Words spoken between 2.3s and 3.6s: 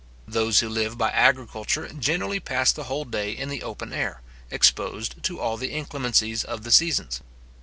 pass the whole day in